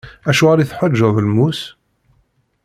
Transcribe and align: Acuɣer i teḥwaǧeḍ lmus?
Acuɣer 0.29 0.57
i 0.59 0.65
teḥwaǧeḍ 0.69 1.15
lmus? 1.25 1.59